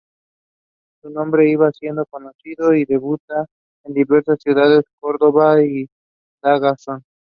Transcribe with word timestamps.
Su 1.03 1.11
nombre 1.11 1.47
iba 1.51 1.71
siendo 1.73 2.07
conocido 2.07 2.73
y 2.73 2.85
debuta 2.85 3.45
en 3.85 3.93
diversas 3.93 4.41
ciudades: 4.41 4.83
Córdoba, 4.99 5.57
Badajoz... 6.41 7.03